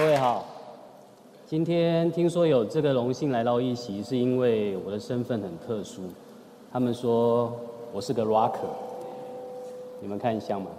[0.00, 0.46] 各位好，
[1.46, 6.04] 今天听说有这个荣幸来到一席，是因为我的身份很特殊。
[6.72, 7.54] 他们说
[7.92, 8.70] 我是个 rocker，
[10.00, 10.70] 你们看像吗？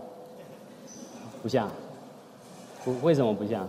[1.43, 1.69] 不像。
[2.83, 3.67] 不，为什么不像？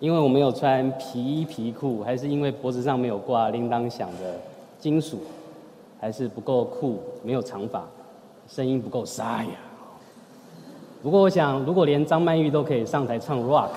[0.00, 4.40] 因为我没有穿皮衣皮裤，还是因为脖子上没有挂铃铛响的
[4.78, 5.18] 金属，
[6.00, 7.86] 还是不够酷，没有长发，
[8.48, 9.50] 声音不够沙哑。
[11.02, 13.68] 不过我想，如果连张曼玉都可以上台唱 rock，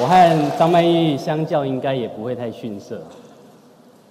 [0.00, 2.98] 我和张曼玉相较应该也不会太逊色。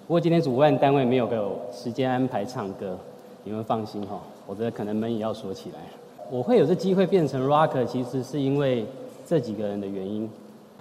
[0.05, 2.97] 不过今天主办单位没有给我时间安排唱歌，
[3.45, 5.79] 你们放心哈，我觉得可能门也要锁起来。
[6.29, 8.85] 我会有这机会变成 rocker，其实是因为
[9.25, 10.29] 这几个人的原因。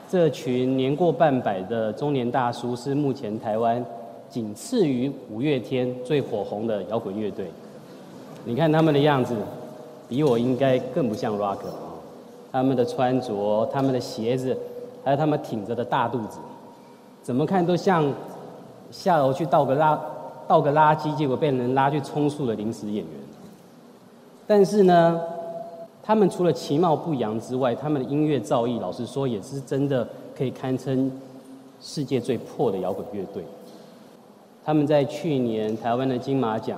[0.08, 3.84] 这群年过半百的中年大叔是目前台湾
[4.28, 7.47] 仅次于五月天最火红的摇滚乐队。
[8.45, 9.36] 你看他们的样子，
[10.08, 11.95] 比我应该更不像 rocker 啊！
[12.50, 14.56] 他们的穿着、他们的鞋子，
[15.06, 16.40] 还有他们挺着的大肚子，
[17.22, 18.12] 怎么看都像
[18.90, 19.96] 下楼去倒个垃
[20.48, 23.06] 倒个垃圾，结果被人拉去充数的临时演员。
[24.48, 25.20] 但是呢，
[26.02, 31.08] 他们除了其貌不扬之外，他们的音乐造诣，老实说也是真的可以堪称
[31.80, 33.44] 世界最破的摇滚乐队。
[34.64, 36.77] 他们在去年台湾的金马奖。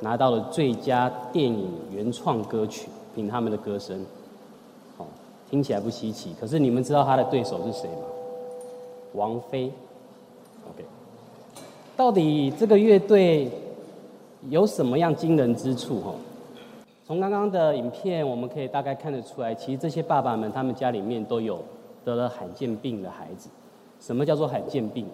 [0.00, 3.98] 拿到了最佳电影原创歌曲，凭他们的歌声，
[5.50, 6.34] 听起来不稀奇。
[6.40, 8.02] 可是你们知道他的对手是谁吗？
[9.14, 9.70] 王菲。
[10.68, 10.84] OK，
[11.96, 13.50] 到底这个乐队
[14.48, 16.00] 有什么样惊人之处？
[16.00, 16.14] 哈，
[17.06, 21.60] 从刚刚的影片我们可以大概看得出来，其实这些爸爸们他们家里面都有
[22.04, 23.48] 得了罕见病的孩子。
[24.00, 25.06] 什么叫做罕见病？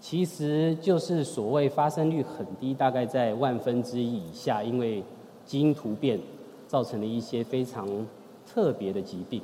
[0.00, 5.02] 其实就是所谓发生率很低，大概在万分之一以下，因为
[5.44, 6.18] 基因突变
[6.66, 7.86] 造成的一些非常
[8.46, 9.40] 特别的疾病。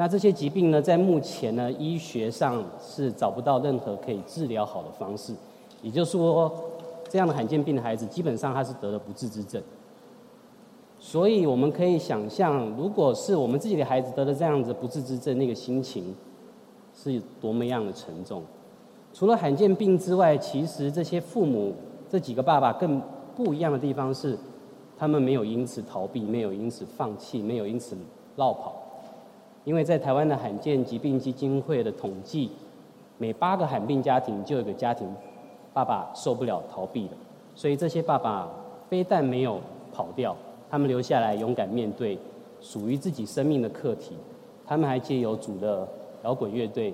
[0.00, 5.34] 那这些疾病呢，在目前呢医学上是找不到任何可以治疗好的方式。
[5.82, 6.50] 也就是说，
[7.10, 9.62] 这样的罕见病的孩子，基本上他是得了不治之症。
[10.98, 16.14] 所以我们可以想象，如果是我们自己的孩子得了这样子不治之症，那个心情
[16.94, 18.42] 是多么样的沉重。
[19.12, 21.74] 除了罕见病之外，其实这些父母
[22.08, 23.02] 这几个爸爸更
[23.36, 24.38] 不一样的地方是，
[24.96, 27.94] 他们没有因此逃避，没有因此放弃，没有因此
[28.36, 28.76] 绕跑。
[29.70, 32.50] 因为在台湾的罕见疾病基金会的统计，
[33.18, 35.06] 每八个罕病家庭就有一个家庭
[35.72, 37.12] 爸爸受不了逃避了。
[37.54, 38.48] 所以这些爸爸
[38.88, 39.60] 非但没有
[39.92, 40.36] 跑掉，
[40.68, 42.18] 他们留下来勇敢面对
[42.60, 44.16] 属于自己生命的课题，
[44.66, 45.86] 他们还借由主的
[46.24, 46.92] 摇滚乐队，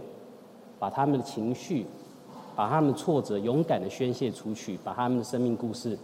[0.79, 1.87] 把他们的情绪。
[2.55, 5.99] 把他们挫折勇敢的宣泄出去，把他们的生命故事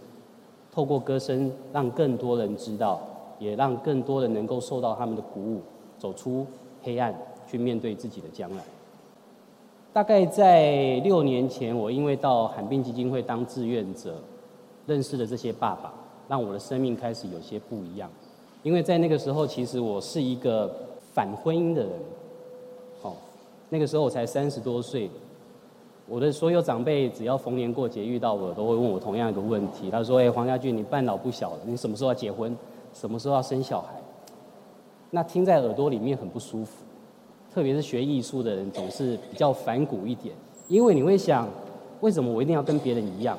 [0.71, 2.99] 透过歌声让更多人知道，
[3.37, 5.61] 也让更多人能够受到他们的鼓舞，
[5.97, 6.45] 走出
[6.83, 7.15] 黑暗，
[7.49, 8.63] 去面对自己的将来。
[9.91, 14.15] 大概在六年前，我因为到罕病基金会当志愿者，
[14.85, 15.93] 认识了这些爸爸，
[16.27, 18.09] 让我的生命开始有些不一样。
[18.63, 20.73] 因为在那个时候，其实我是一个
[21.13, 21.91] 反婚姻的人，
[23.01, 23.15] 好，
[23.69, 25.09] 那个时候我才三十多岁。
[26.05, 29.89] 我的所有长辈只要逢年过节遇到我，都会问我同样一个问题。
[29.89, 32.53] 他说：“哎，黄家俊，你半老不小了，你什么时候要结婚？
[32.93, 33.93] 什么时候要生小孩？”
[35.15, 36.71] 那听在耳朵里面很不舒服，
[37.53, 40.33] 特别是学艺术的人总是比较反骨一点，
[40.67, 41.47] 因为你会想：
[42.01, 43.37] 为什么我一定要跟别人一样？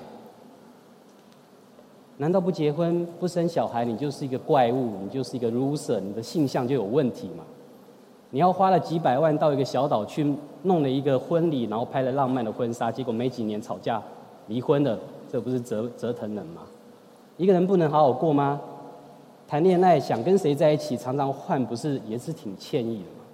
[2.18, 7.42] 难道不结婚不生小孩，你就是一个怪物，你就是一个 loser，你的性向就有问题吗？
[8.30, 14.00] 你要花了几百万到一个小岛去弄了一个婚礼，然后拍了浪漫的婚纱，结果没几年吵架
[14.46, 14.96] 离婚了，
[15.28, 16.62] 这不是折折腾人吗？
[17.36, 18.60] 一个人不能好好过吗？
[19.54, 23.24] 谈恋爱想跟谁在一起，常常换，不是也是挺歉意的吗？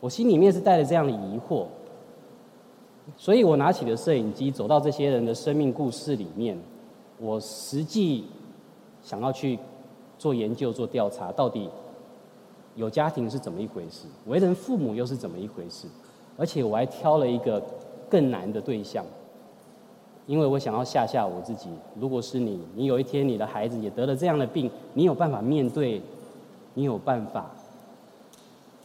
[0.00, 1.66] 我心里面是带着这样的疑惑，
[3.16, 6.58] 所以我拿起了摄影机，走到这些人的生命故事里面，
[7.20, 8.24] 我实际
[9.04, 9.56] 想要去
[10.18, 11.70] 做研究、做调查，到底。
[12.74, 14.08] 有家庭是怎么一回事？
[14.26, 15.86] 为人父母又是怎么一回事？
[16.36, 17.62] 而且我还挑了一个
[18.10, 19.06] 更难的对象，
[20.28, 21.68] 因为我想要吓吓我自己。
[21.98, 26.00] 如果是你，你有一天你的孩子也得了这样的病，你有办法面对？
[26.74, 27.50] 你有办法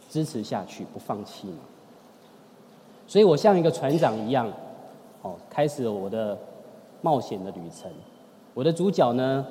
[0.09, 1.59] 支持下去不放弃吗？
[3.05, 4.51] 所以我像一个船长一样，
[5.21, 6.35] 哦，开始了我的
[7.03, 7.91] 冒险的旅程。
[8.55, 9.45] 我的主角呢，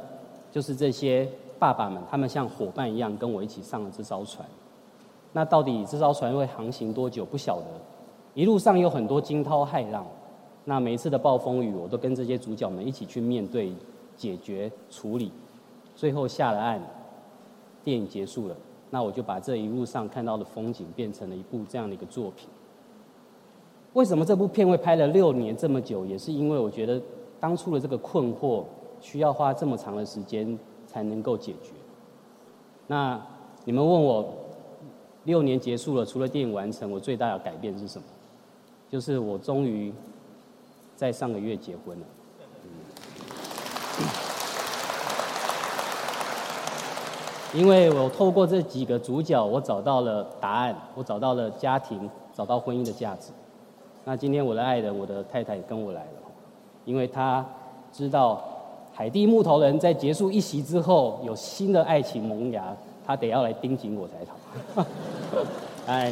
[0.50, 1.29] 就是这些。
[1.59, 4.45] 爸爸们，他们像伙伴一样跟我一起上了这艘船。
[5.33, 7.25] 那到底这艘船会航行多久？
[7.25, 7.67] 不晓得。
[8.35, 10.05] 一路上有很多惊涛骇浪，
[10.64, 13.73] 那每一次的暴风雨，我都跟这些主角们一起去面对、
[14.17, 15.32] 解决、处理。
[15.94, 16.81] 最后下了岸，
[17.82, 18.56] 电影结束了，
[18.91, 22.49] 那我就把这一路上看到的风景变成了一部这样的一个作品。
[23.93, 26.06] 为什么这部片会拍了六年这么久？
[26.06, 27.00] 也是因为我觉得
[27.38, 28.64] 当初的这个困惑
[29.00, 31.73] 需要花这么长的时间才能够解决。
[32.87, 33.20] 那
[33.64, 34.32] 你们问我
[35.25, 38.05] 六年结束了，除了电影完成，我最大的改变是什么？
[38.88, 39.93] 就是我终于
[40.97, 42.06] 在上个月结婚了。
[47.55, 53.31] 因为我透过这几个主角，我找到了答案，我找到了家庭，找到婚姻的价值。
[54.05, 56.21] 那今天我的爱人，我的太太也跟我来了，
[56.87, 57.45] 因为她
[57.93, 58.43] 知道
[58.91, 62.75] 海地木头人在结束一席之后有新的爱情萌芽，
[63.06, 64.87] 她得要来盯紧我才好。
[65.87, 66.11] 哎，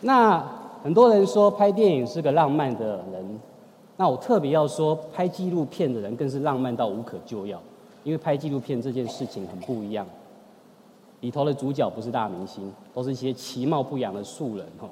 [0.00, 0.42] 那
[0.82, 3.40] 很多人说拍电影是个浪漫的人，
[3.96, 7.60] 那我特别要说，拍纪录片的人更是浪漫到无可救药，
[8.02, 10.06] 因为拍纪录片这件事情很不一样。
[11.20, 14.88] 里头的主角不是大明星，都是一些其貌不扬的素人哈。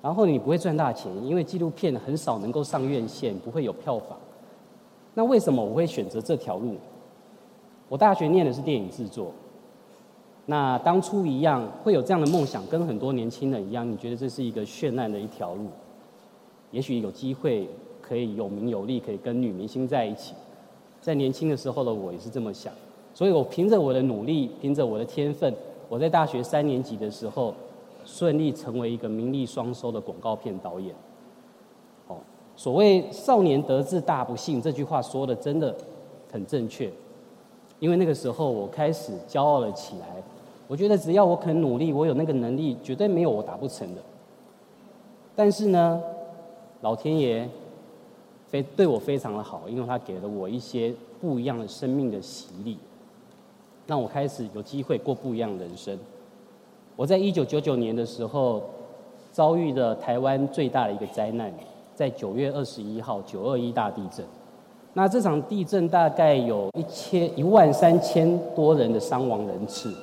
[0.00, 4.16] 然后你不会赚大钱，因为纪录片很少能够上院线，不会有票房。
[5.14, 6.76] 那为什么我会选择这条路？
[7.88, 9.32] 我大学念的是电影制作。
[10.48, 15.66] 那当初一样会有这样的梦想，跟很多年轻人一样，你觉得这是一个绚烂的一条路？
[16.70, 17.68] 也许有机会
[18.00, 20.34] 可以有名有利，可以跟女明星在一起。
[21.00, 22.72] 在年轻的时候的我也是这么想。
[23.12, 25.52] 所以我凭着我的努力，凭着我的天分，
[25.88, 27.52] 我在大学三年级的时候，
[28.04, 30.94] 顺利成为一个名利双收的广告片导演。
[32.06, 32.18] 哦，
[32.54, 35.74] 所谓“少年得志大不幸”这句话说的真的
[36.30, 36.88] 很正确，
[37.80, 40.22] 因为那个时候我开始骄傲了起来。
[40.68, 44.00] 我觉得只要我肯努力，我有那个能力，绝对没有我达不成的。
[45.34, 46.02] 但是呢，
[46.80, 47.48] 老天爷
[48.48, 52.78] 非对我非常的好，因为他给了我一些不一样的生命的洗礼。
[53.86, 55.96] 让我开始有机会过不一样的人生。
[56.96, 58.60] 我在一九九九年的时候
[59.30, 61.54] 遭遇了台湾最大的一个灾难，
[61.94, 64.26] 在九月二十一号九二一大地震。
[64.94, 69.94] 那这场地震大概有一千一万三千多人的伤亡人次，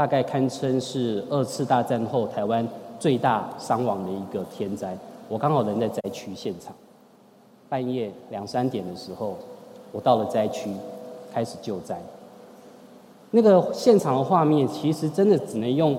[0.00, 2.66] 大概堪称是二次大战后台湾
[2.98, 4.96] 最大伤亡的一个天灾。
[5.28, 6.74] 我刚好人在灾区现场，
[7.68, 9.36] 半夜两三点的时候，
[9.92, 10.72] 我到了灾区，
[11.30, 12.00] 开始救灾。
[13.30, 15.94] 那个现场的画面，其实真的只能用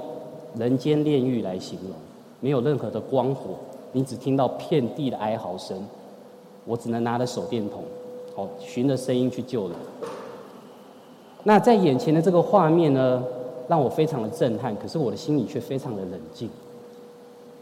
[0.56, 1.92] 人间炼狱来形容，
[2.40, 3.52] 没有任何的光火，
[3.92, 5.78] 你只听到遍地的哀嚎声。
[6.66, 7.84] 我只能拿着手电筒，
[8.36, 9.78] 哦，循着声音去救人。
[11.44, 13.24] 那在眼前的这个画面呢，
[13.72, 16.50] 让我非常的震撼，可是我的心里却非常的冷静，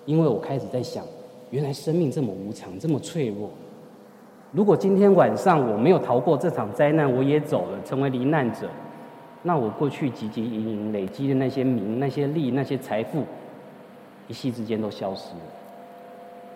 [0.08, 1.06] 因为我开始在想，
[1.52, 3.48] 原来生命这么无常，这么脆弱。
[4.52, 8.68] 如果今天晚上我没有逃过这场灾难，我也走了，成为罹难者。
[9.44, 13.24] 那我过去汲汲营营累积的那些名、那些利、那些财富，
[14.28, 15.42] 一夕之间都消失了。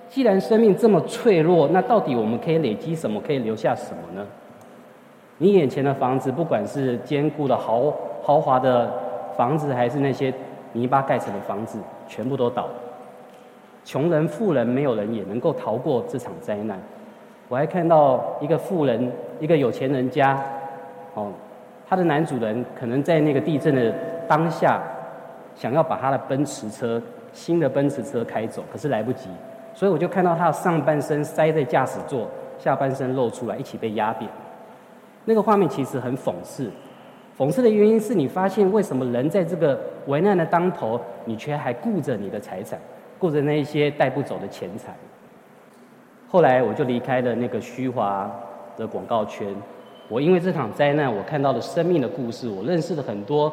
[0.10, 3.22] 既然生命这么脆弱，那到底我们可以累积什么？
[3.22, 4.26] 可以留下什么呢？
[5.38, 8.92] 你眼前的房子，不管是坚固的豪豪华的
[9.36, 10.34] 房子，还是那些
[10.72, 12.68] 泥巴盖成的房子，全部都倒。
[13.86, 16.80] 穷人、富人，没有人也能够逃过这场灾难。
[17.50, 20.42] 我还看到一个富人，一个有钱人家，
[21.14, 21.32] 哦。
[21.86, 23.94] 他的男主人可能在那个地震的
[24.28, 24.82] 当下，
[25.54, 27.00] 想要把他的奔驰车
[27.34, 29.30] 新的奔驰车开走，可是来不及，
[29.76, 34.28] 所以我就看到他的上半身塞在驾驶座，下半身露出来，一起被压扁。
[35.26, 36.72] 那个画面其实很讽刺，
[37.38, 42.80] 讽刺的原因是你发现为什么人在这个危难的当头，你却还顾着你的财产，
[43.18, 44.94] 顾着那些带不走的钱财。
[46.30, 48.32] 后来我就离开了那个虚华
[48.78, 49.48] 的广告圈。
[50.10, 53.52] 我因为这场灾难，我看到了生命的故事，我认识了很多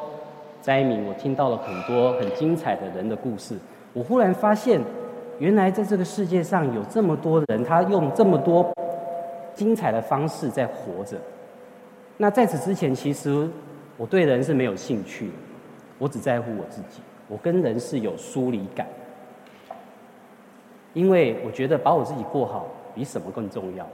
[0.60, 3.56] 灾民，我听到了很多很精彩的人的故事。
[3.94, 4.78] 我忽然发现，
[5.38, 8.70] 原来在这个世界上有这么多人，他用这么多
[9.54, 11.16] 精彩的方式在活着。
[12.18, 13.48] 那在此之前，其实
[14.00, 15.32] 我对人是没有兴趣的，
[15.98, 17.02] 我只在乎我自己。
[17.28, 18.86] 我跟人是有疏离感，
[20.94, 23.86] 因为我觉得把我自己过好比什么更重要。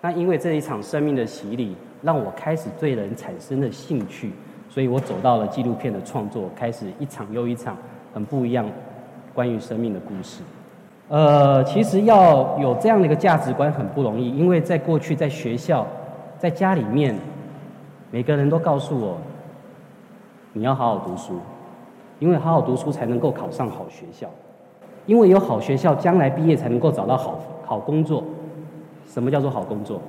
[0.00, 4.32] 那因为这一场生命的洗礼，让我开始对人产生了兴趣，
[4.70, 7.76] 所以我走到了纪录片的创作，开始一场又一场
[8.14, 8.66] 很不一样
[9.34, 10.42] 关于生命的故事。
[11.10, 15.86] 呃，其实要有这样的一个价值观很不容易，因为在过去在学校、
[16.38, 17.14] 在家里面，
[18.10, 19.18] 每个人都告诉我，
[20.52, 21.34] 你要好好读书，
[22.18, 24.28] 因为好好读书才能够考上好学校，
[25.06, 28.22] 因为有好学校，将来毕业才能够找到好好工作。
[29.06, 30.00] 什么叫做好工作？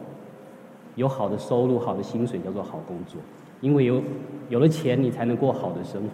[0.95, 3.19] 有好的收入、好的薪水叫做好工作，
[3.61, 4.01] 因为有
[4.49, 6.09] 有了钱，你才能过好的生活。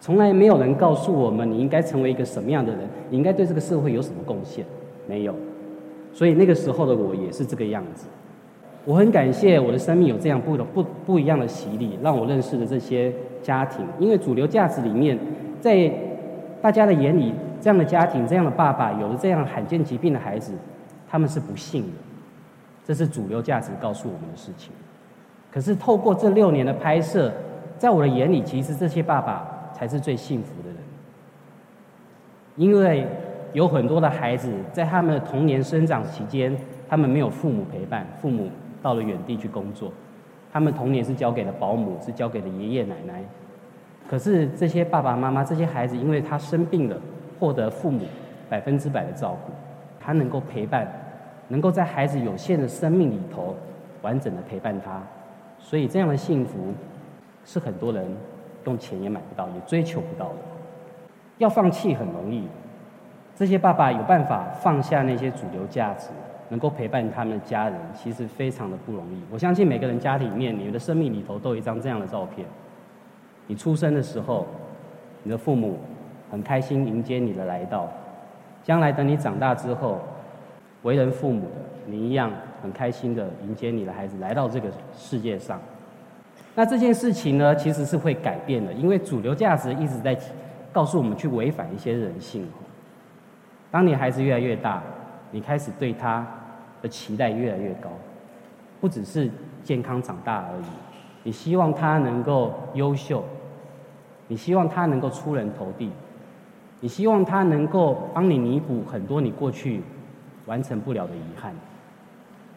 [0.00, 4.64] 从来没有人告诉我们你应该成为一个什么样的人，你应该对这个社会有什么贡献，
[5.06, 5.34] 没有。
[6.12, 8.06] 所以那个时候的我也是这个样子。
[8.84, 13.86] 我很感谢我的生命有这样不不不一样的洗礼，让我认识了这些家庭。
[13.98, 15.18] 因为主流价值里面，
[15.60, 15.90] 在
[16.60, 20.52] 大家的眼里，这样的家庭、这样的爸爸，有了这样罕见疾病的孩子，
[21.08, 21.88] 他们是不幸的。
[22.84, 24.72] 这是主流价值告诉我们的事情。
[25.50, 27.32] 可是透过这六年的拍摄，
[27.76, 30.76] 在我的眼里，其实这些爸爸才是最幸福的人，
[32.56, 33.06] 因为
[33.52, 36.56] 有很多的孩子在他们的童年生长期间，
[36.88, 38.50] 他们没有父母陪伴，父母
[38.82, 39.92] 到了远地去工作，
[40.58, 43.22] 他们童年是交给了保姆，是交给了爷爷奶奶。
[44.10, 46.96] 可是这些爸爸妈妈，这些孩子，因为他生病了，
[47.38, 48.00] 获得父母
[48.50, 49.52] 百分之百的照顾，
[50.00, 50.92] 他能够陪伴。
[51.46, 53.54] 能够在孩子有限的生命里头，
[54.02, 55.00] 完整的陪伴他，
[55.60, 56.74] 所以这样的幸福，
[57.44, 58.04] 是很多人
[58.64, 60.34] 用钱也买不到，也追求不到的。
[61.36, 62.48] 要放弃很容易，
[63.36, 66.08] 这些爸爸有办法放下那些主流价值，
[66.48, 69.22] 能够陪伴他们的家人，其实非常的不容易。
[69.30, 72.46] 我相信每个人家里面，你们的生命里头都有一张这样的照片。
[73.46, 74.46] 你出生的时候，
[75.22, 75.78] 你的父母
[76.30, 77.90] 很开心迎接你的来到，
[78.62, 80.00] 将来等你长大之后。
[80.84, 82.30] 为人父母的，你一样
[82.62, 85.60] 很开心的迎接你的孩子来到这个世界上。
[86.54, 90.16] 那这件事情呢，其实是会改变的，因为主流价值一直在
[90.72, 92.46] 告诉我们去违反一些人性。
[93.72, 94.80] 当你孩子越来越大，
[95.32, 96.24] 你开始对他
[96.82, 97.90] 的期待越来越高，
[98.80, 99.30] 不只是
[99.62, 100.64] 健康长大而已，
[101.24, 103.24] 你希望他能够优秀，
[104.26, 105.90] 你希望他能够出人头地，
[106.80, 109.82] 你希望他能够帮你弥补很多你过去。
[110.46, 111.52] 完成不了的遗憾，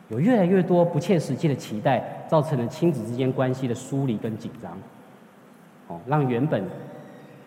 [0.08, 4.78] 有越来越多不切实际的期待，造成了亲子之间关系的疏离跟紧张，
[5.90, 6.64] 哦，让原本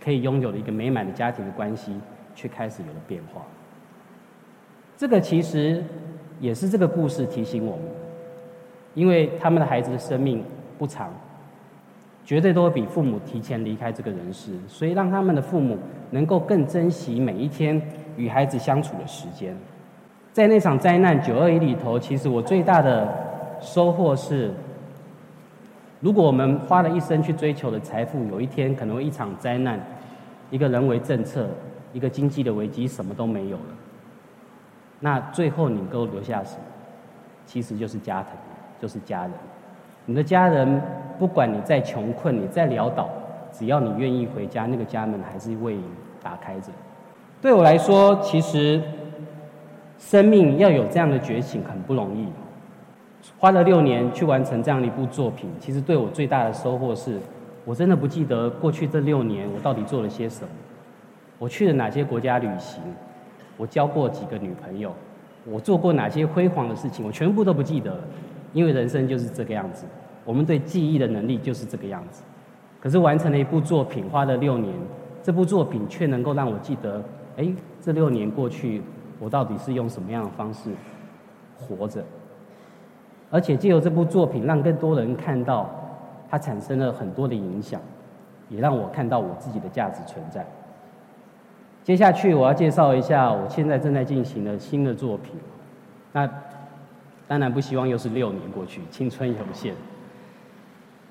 [0.04, 1.99] 可以拥有的一个美满的家庭的关系，
[2.35, 3.40] 却开始有了变化。
[4.99, 5.83] 这个其实
[6.41, 7.85] 也是这个故事提醒我们，
[8.95, 10.43] 因为他们的孩子的生命
[10.79, 11.12] 不长，
[12.25, 15.79] 绝对都会比父母提前离开这个人世，所以让他们的父母
[16.11, 17.81] 能够更珍惜每一天
[18.17, 19.57] 与孩子相处的时间。
[20.33, 23.09] 在那场灾难九二一里头，其实我最大的
[23.61, 24.50] 收获是，
[26.00, 29.81] 如果我们花了一生去追求的财富，有一天可能会一场灾难，
[30.50, 31.49] 一个人为政策，
[31.93, 33.64] 一个经济的危机，什么都没有了。
[35.01, 36.63] 那最后你能够留下什么？
[37.47, 38.33] 其实就是家庭，
[38.81, 39.33] 就是家人。
[40.07, 40.81] 你的家人，
[41.19, 43.09] 不管你再穷困，你再潦倒，
[43.53, 45.85] 只要你愿意回家，那个家门还是为你
[46.23, 46.69] 打开着。
[47.41, 48.83] 对我来说，其实。
[49.97, 52.29] 生命要有这样的觉醒很不容易，
[53.39, 57.19] 花了六年去完成这样的一部作品，其实对我最大的收获是，
[57.65, 60.49] 我真的不记得过去这六年我到底做了些什么，
[61.39, 62.83] 我去了哪些国家旅行，
[63.56, 64.92] 我交过几个女朋友，
[65.44, 68.00] 我做过哪些辉煌的事情，我全部都不记得了，
[68.52, 69.84] 因为人生就是这个样子，
[70.25, 72.23] 我们对记忆的能力就是这个样子。
[72.80, 74.75] 可是完成了一部作品，花了六年，
[75.23, 77.02] 这部作品却能够让我记得，
[77.37, 78.82] 哎，这六年过去。
[79.20, 80.70] 我到底是用什么样的方式
[81.56, 82.04] 活着？
[83.30, 85.70] 而且借由这部作品，让更多人看到
[86.28, 87.80] 它产生了很多的影响，
[88.49, 90.44] 也让我看到我自己的价值存在。
[91.85, 95.33] 接下去我要介绍一下我现在正在进行的新的作品。
[96.12, 96.29] 那
[97.29, 99.75] 当然不希望又是六年过去，青春有限。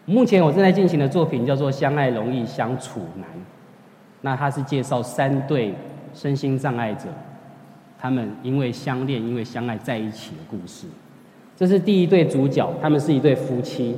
[0.05, 3.25] 目前我正在进行的作品叫做《相爱容易相处难》，
[4.21, 5.73] 那它是介绍三对
[6.13, 7.07] 身心障碍者。
[7.99, 10.87] 他们因为相恋，因为相爱在一起的故事，
[11.55, 13.95] 这是第一对主角，他们是一对夫妻。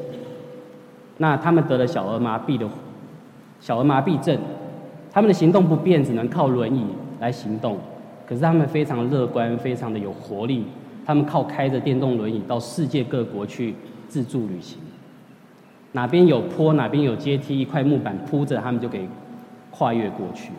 [1.18, 2.70] 那他们得了小儿麻痹的
[3.60, 4.38] 小儿麻痹症，
[5.16, 6.86] 他们的行动不便，只能靠轮椅
[7.22, 7.78] 来行动。
[8.28, 10.66] 可是他们非常乐观，非常的有活力。
[11.06, 13.74] 他们靠开着电动轮椅到世界各国去
[14.10, 14.78] 自助旅行，
[15.94, 19.08] 哪边有坡，哪边有阶梯，一块木板铺着，他们就可以
[19.72, 20.52] 跨越过去。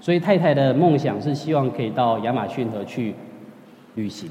[0.00, 3.16] 所以太太的梦想是希望可以到亚马逊河去
[3.96, 4.30] 旅行，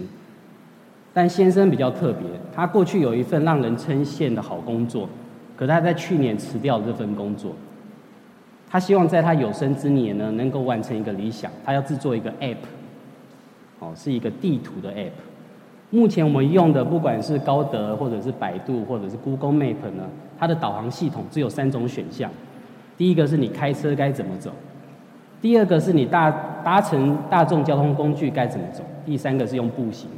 [1.13, 2.25] 但先生比较特别，
[2.55, 5.09] 他过去有一份让人称羡的好工作，
[5.57, 7.51] 可他在去年辞掉这份工作。
[8.73, 12.57] 他希望在他有生之年呢，能够完成一个理想，他要制作一个 App，
[13.77, 15.11] 哦，是一个地图的 App。
[15.91, 22.31] 目前我们用的不管是高德或者是百度或者是 Google Map 呢，它的导航系统只有三种选项，
[22.97, 24.51] 第一个是你开车该怎么走。
[25.39, 26.31] 第二个是你搭
[26.63, 30.09] 搭乘大众交通工具该怎么走，第三个是用步行。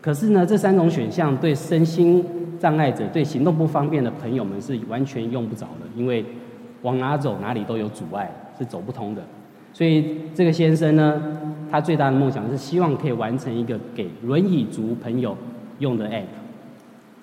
[0.00, 2.26] 可是呢，这三种选项对身心
[2.58, 6.24] 障碍者、对行动不方便的朋友们是完全用不着的，因为
[6.86, 9.20] 往哪走哪里都有阻碍，是走不通的。
[9.72, 11.20] 所以这个先生呢，
[11.68, 15.36] 他最大的梦想是希望可以完成一个给轮椅族朋友
[15.80, 16.22] 用的 App，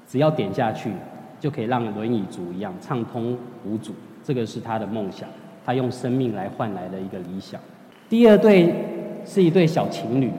[0.06, 0.92] 只要点下去
[1.40, 3.94] 就可以让轮椅族一样畅通无阻。
[4.22, 5.30] 这个是他的梦想，
[5.66, 7.60] 他用生命来换来的一个理想。
[8.10, 8.76] 第二对
[9.26, 10.30] 是一对小情侣，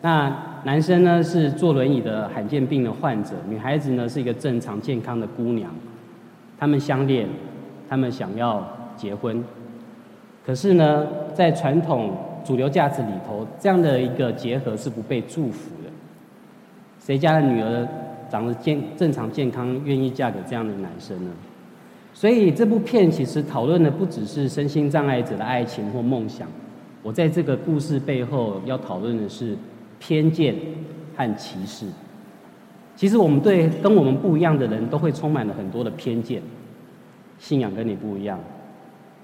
[0.00, 0.34] 那
[0.64, 5.70] 男生呢是坐轮椅的罕见病的患者，女孩子呢是一个正常健康的姑娘，
[6.58, 7.28] 他们相恋，
[7.88, 8.66] 他们想要
[8.96, 9.42] 结婚。
[10.44, 15.90] 可是呢，在传统主流价值里头，这样的一个结合是不被祝福的。
[17.00, 17.86] 谁家的女儿
[18.30, 21.30] 长得健正常健康，愿意嫁给这样的男生呢？
[22.14, 26.48] 所以这部片其实讨论的不只是身心障碍者的爱情或梦想。
[27.02, 29.54] 我在这个故事背后要讨论的是
[29.98, 30.54] 偏见
[31.14, 31.86] 和歧视。
[32.96, 36.40] 其实我们对跟我们不一样的人都会充满了很多的偏见，
[37.38, 38.38] 信仰跟你不一样。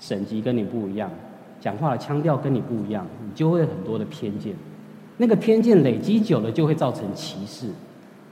[0.00, 1.08] 省级跟你不一样，
[1.60, 4.52] 讲话的腔调跟你不一样，你就会很多的偏见。
[5.18, 7.68] 那个偏见累积久了，就会造成歧视。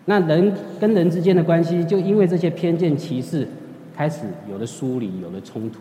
[0.06, 3.46] 那人跟人之间的关系，就因为这些偏见、歧视，
[3.94, 5.78] 开始有了疏离，有了冲突。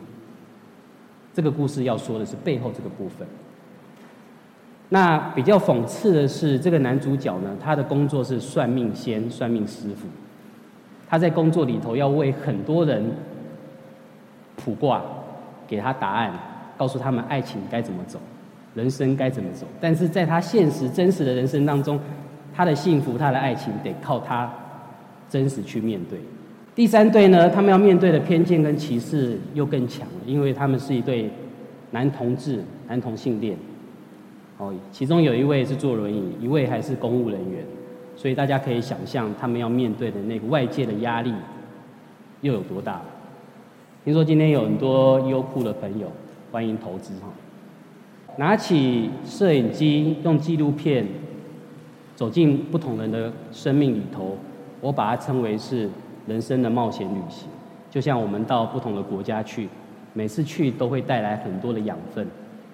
[1.33, 3.27] 这个故事要说的是背后这个部分。
[4.89, 10.07] 那比较讽刺的是，这个男主角呢，他的工作是算命仙、算命师傅。
[11.07, 13.03] 他在工作里头要为很多人
[14.63, 15.01] 卜卦。
[15.67, 16.33] 给他答案，
[16.75, 18.19] 告诉他们爱情该怎么走，
[18.73, 19.67] 人生该怎么走。
[19.79, 21.99] 但是在他现实真实的人生当中，
[22.51, 24.51] 他的幸福、他的爱情得靠他
[25.29, 26.17] 真实去面对。
[26.73, 31.29] 第三对呢，他们要面对的偏见跟歧视又更强了，因为他们是一对
[31.91, 33.55] 男同志、男同性恋。
[34.57, 37.63] 哦，其中有一位是坐轮椅，一位还是公务人员，
[38.15, 41.31] 所以大家可以想象他们要面对的那个外界的压力
[42.41, 42.99] 又有多大。
[44.05, 46.09] 听说今天有很多优酷的朋友
[46.53, 47.27] 欢迎投资哈，
[48.37, 51.05] 拿起摄影机用纪录片
[52.15, 54.37] 走进不同人的生命里头，
[54.79, 55.89] 我把它称为是
[56.25, 57.49] 人生的冒险旅行。
[57.91, 59.67] 就像我们到不同的国家去，
[60.13, 62.25] 每次去都会带来很多的养分，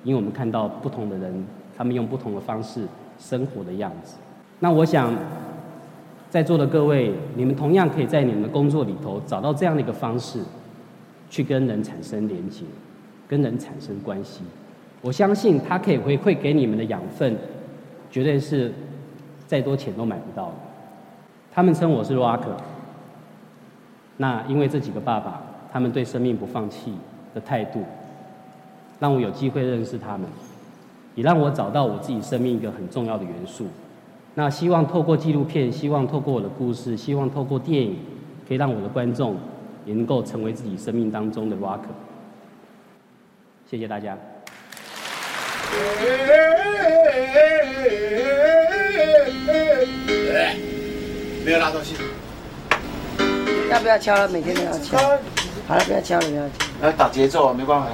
[0.03, 4.17] 因为我们看到不同的人，他们用不同的方式生活的样子。
[4.59, 5.11] 那我想
[6.29, 10.39] 在座的各位，你们同样可以在你们的工作里头找到这样的一个方式。
[11.29, 12.63] 去跟人产生连接，
[13.27, 14.41] 跟人产生关系，
[15.01, 17.35] 我相信他可以回馈给你们的养分，
[18.09, 18.71] 绝对是
[19.47, 20.53] 再多钱都买不到的。
[21.53, 22.41] 他们称我是 Rock
[24.17, 26.93] 那因为这几个爸爸，他们对生命不放弃
[27.33, 27.83] 的态度，
[28.99, 30.27] 让我有机会认识他们，
[31.15, 33.65] 也让我找到我自己生命一个很重要的元素。
[34.35, 37.97] 那希望透过纪录片，希望透过我的故事，希望透过电影，
[38.47, 39.35] 可以让我的观众。
[39.85, 41.93] 也能够成为自己生命当中的 rocker。
[43.69, 44.17] 谢谢大家。
[51.45, 51.93] 没有拉东西。
[53.69, 54.27] 要不要敲了？
[54.27, 54.97] 每天都要敲。
[55.67, 56.55] 好了，不要敲了，不要敲。
[56.81, 57.87] 来打节奏啊，没办法。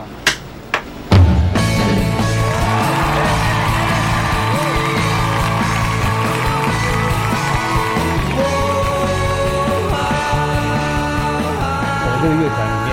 [12.22, 12.92] 这个乐团里面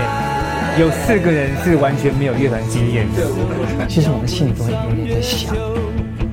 [0.79, 3.21] 有四个人是完全没有乐团经验的。
[3.87, 5.53] 其实我们心里都会有点在想：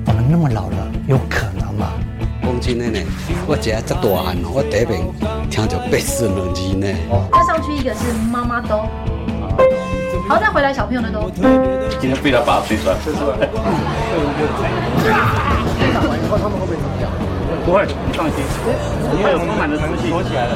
[0.06, 1.92] 我们那么老了，有可能吗？
[2.42, 2.98] 讲真的呢，
[3.46, 4.98] 我这这大汉，我第一遍
[5.50, 6.88] 听着贝斯两字呢。
[7.30, 8.88] 他上去一个是妈妈都，
[10.26, 11.28] 好再回来小朋友的都。
[12.00, 12.96] 今天被他把他推出来。
[15.92, 17.12] 打完以后，他们会不会怎么样？
[17.64, 18.36] 不会，你放心，
[19.18, 20.52] 因为我充满的东西锁起来了。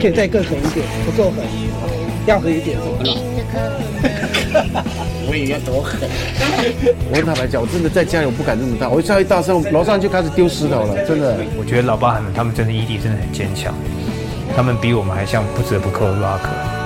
[0.00, 1.44] 可以再更狠一点，不够狠，
[2.26, 3.10] 要狠一点，怎么了？
[5.28, 5.98] 我也要多狠。
[7.10, 11.36] 我跟他白讲，我真的在家里我不敢这么大，我一下一大声，楼上就开始丢石头了，真的。
[11.58, 13.74] 我觉得老爸他们他们真的毅力真的很坚强，
[14.54, 16.81] 他们比我们还像不折不扣的 rock。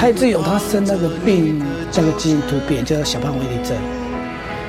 [0.00, 1.62] 蔡志勇他生那个病，
[1.94, 3.76] 那个基因突变叫小胖威利症。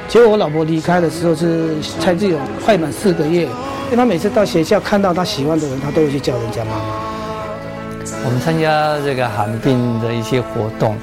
[0.06, 6.84] 结果我老婆离开的时候是蔡志勇快满四个月，因为他每次到学校看到他喜欢的人，他都会去叫人家妈妈。
[8.26, 10.98] 我们参加这个寒病的一些活动，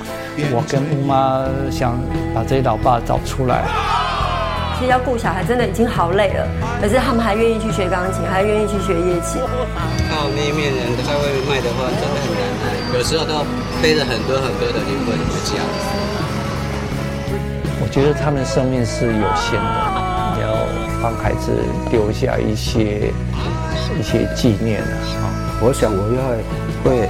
[0.52, 1.98] 我跟乌妈想
[2.34, 3.64] 把这些老爸找出来，
[4.78, 6.46] 其实要顾小孩真的已经好累了，
[6.82, 9.40] 可是他们还愿意去学钢琴，还愿意去学乐器。
[10.12, 12.47] 靠那一面人在外面卖的话，真的很难卖，
[12.94, 13.44] 有时候都要
[13.82, 15.62] 背着很多很多的灵魂回家。
[17.80, 19.78] 我觉得他们生命是有限的，
[20.36, 20.66] 你要
[21.02, 21.52] 帮孩子
[21.90, 23.12] 留下一些
[23.98, 24.86] 一些纪念啊。
[25.60, 26.22] 我想我要
[26.82, 27.08] 会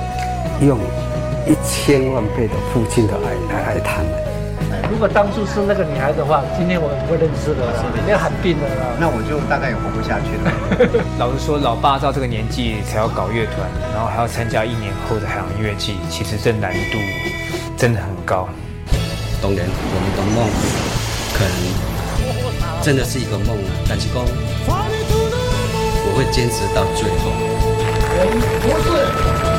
[0.66, 0.78] 用
[1.46, 4.37] 一千万倍的父亲的爱来爱他们。
[4.90, 7.62] 如果当初是那个女孩的话，今天我不会认识了，
[8.04, 8.96] 你要喊病了啦。
[8.98, 10.50] 那我就大概也活不下去了。
[11.20, 16.98] 老实说，老爸到这个年纪才要搞乐团，然后还要参加一年后的海洋乐季，其实这难度
[17.76, 18.48] 真的很高。
[19.40, 20.48] 当然，我们的梦
[21.36, 24.24] 可能真的是一个梦啊，但是讲
[26.04, 27.30] 我会坚持到最后。
[28.20, 29.57] 我们不是。